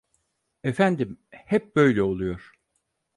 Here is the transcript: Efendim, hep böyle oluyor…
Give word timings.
Efendim, 0.63 1.19
hep 1.29 1.75
böyle 1.75 2.01
oluyor… 2.03 2.51